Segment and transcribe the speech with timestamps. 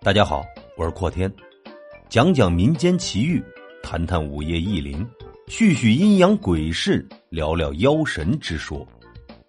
[0.00, 1.30] 大家好，我是阔天，
[2.08, 3.42] 讲讲民间奇遇，
[3.82, 5.06] 谈谈午夜异灵，
[5.48, 8.86] 叙叙阴阳鬼事，聊聊妖神之说。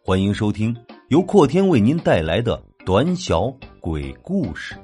[0.04, 0.76] 欢迎收听
[1.10, 3.48] 由阔天为您带来的短小
[3.80, 4.76] 鬼故事。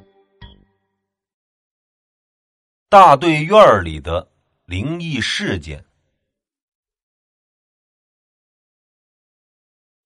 [2.88, 4.29] 大队院里的
[4.66, 5.84] 灵异事件，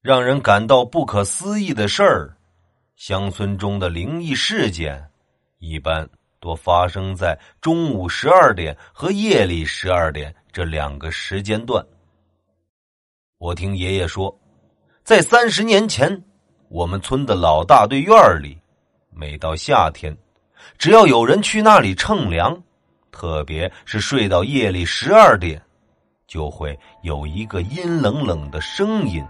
[0.01, 2.37] 让人感到不可思议的事儿。
[2.95, 5.05] 乡村中的灵异事件。
[5.59, 6.09] 一般
[6.39, 11.85] 多发生在中午十二点和夜里十二点这两个时间段。
[13.37, 14.33] 我听爷爷说，
[15.03, 16.23] 在三十年前，
[16.69, 18.57] 我们村的老大队院里，
[19.11, 20.17] 每到夏天，
[20.77, 22.57] 只要有人去那里乘凉，
[23.11, 25.61] 特别是睡到夜里十二点，
[26.25, 29.25] 就会有一个阴冷冷的声音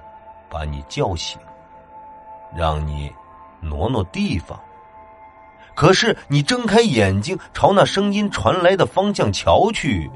[0.48, 1.40] 把你叫醒，
[2.56, 3.12] 让你
[3.62, 4.60] 挪挪地方。
[5.80, 10.12] 可是，你睁开眼睛朝那声音传来的方向瞧去，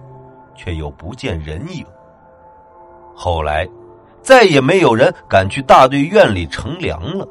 [0.57, 1.85] 却又不见人影。
[3.15, 3.65] 后来，
[4.21, 7.25] 再也没有人敢去大队院里乘凉了。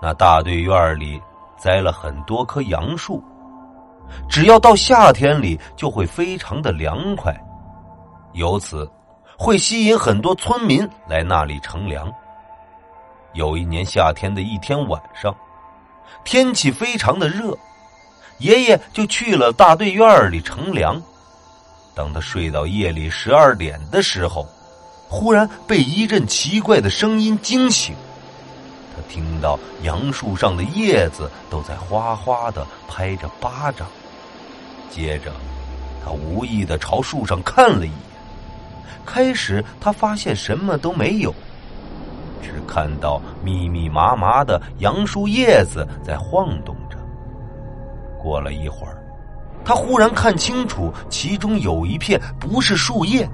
[0.00, 1.20] 那大队院里
[1.56, 3.20] 栽了很多棵杨树，
[4.28, 7.36] 只要到夏天里就会非常的凉快，
[8.34, 8.88] 由此
[9.36, 12.08] 会吸引很多村民来那里乘凉。
[13.32, 15.34] 有一年夏天的一天晚上。
[16.24, 17.56] 天气非常的热，
[18.38, 21.00] 爷爷就去了大队院里乘凉。
[21.94, 24.46] 等他睡到夜里十二点的时候，
[25.08, 27.94] 忽然被一阵奇怪的声音惊醒。
[28.94, 33.86] 他听到杨树上的叶子都在哗哗的拍着巴掌。
[34.90, 35.32] 接着，
[36.04, 37.98] 他无意的朝树上看了一眼。
[39.06, 41.34] 开始，他发现什么都没有。
[42.42, 46.96] 只看到密密麻麻的杨树叶子在晃动着。
[48.18, 49.02] 过了一会儿，
[49.64, 53.28] 他忽然看清楚，其中有一片不是树叶，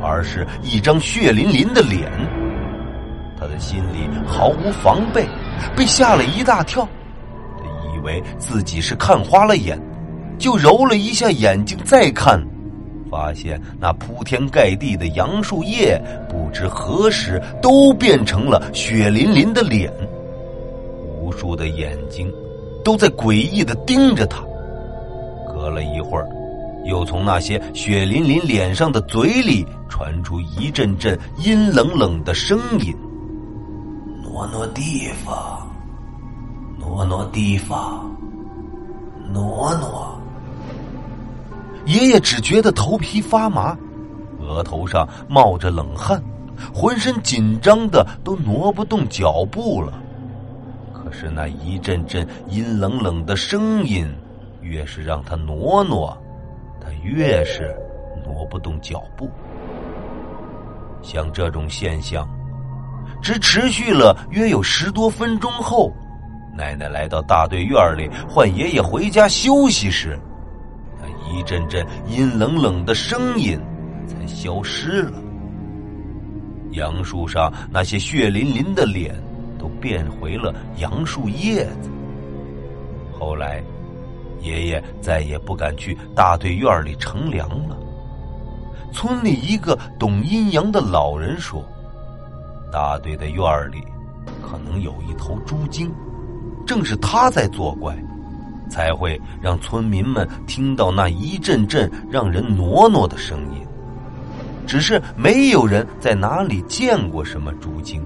[0.00, 2.10] 而是一张血淋淋的脸。
[3.38, 5.26] 他的心里毫无防备，
[5.76, 6.88] 被吓了一大跳。
[7.58, 7.64] 他
[7.94, 9.80] 以为自己是看花了眼，
[10.38, 12.40] 就揉了一下眼睛再看。
[13.12, 16.00] 发现那铺天盖地的杨树叶，
[16.30, 19.92] 不知何时都变成了血淋淋的脸，
[21.20, 22.32] 无数的眼睛
[22.82, 24.42] 都在诡异的盯着他。
[25.46, 26.26] 隔了一会儿，
[26.86, 32.96] 又从那些血淋淋脸上的嘴里传出一阵阵阴冷冷的声音
[34.24, 35.70] ：“挪挪地方，
[36.78, 38.10] 挪挪地方，
[39.34, 40.08] 挪挪。”
[41.92, 43.76] 爷爷只觉得头皮发麻，
[44.40, 46.22] 额头上冒着冷汗，
[46.72, 49.92] 浑身紧张的都挪不动脚步了。
[50.94, 54.10] 可是那一阵阵阴冷冷的声音，
[54.62, 56.16] 越是让他挪挪，
[56.80, 57.76] 他越是
[58.24, 59.30] 挪不动脚步。
[61.02, 62.26] 像这种现象，
[63.20, 65.92] 只持续了约有十多分钟后，
[66.56, 70.18] 奶奶来到大队院里唤爷爷回家休息时。
[71.32, 73.58] 一阵阵阴冷冷的声音
[74.06, 75.18] 才消失了，
[76.72, 79.14] 杨树上那些血淋淋的脸
[79.58, 81.90] 都变回了杨树叶子。
[83.18, 83.62] 后来，
[84.40, 87.78] 爷爷再也不敢去大队院里乘凉了。
[88.92, 91.64] 村里一个懂阴阳的老人说，
[92.70, 93.82] 大队的院里
[94.42, 95.90] 可能有一头猪精，
[96.66, 97.96] 正是他在作怪。
[98.72, 103.66] 才会让村民们听到那一阵阵让人挪挪的声音，
[104.66, 108.02] 只是没有人在哪里见过什么猪精，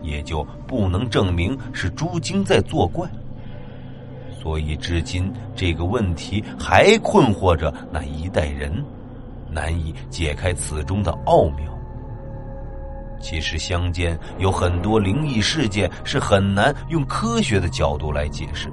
[0.00, 3.06] 也就不能证明是猪精在作怪。
[4.40, 8.82] 所以至今这个问题还困惑着那一代人，
[9.50, 11.66] 难以解开此中的奥妙。
[13.20, 18.72] 其实乡间有很多灵异事件是很难用科学的角度来解释。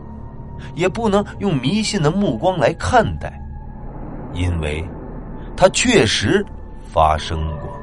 [0.73, 3.41] 也不能用迷信的目光来看待，
[4.33, 4.83] 因为
[5.55, 6.45] 它确实
[6.83, 7.74] 发生过。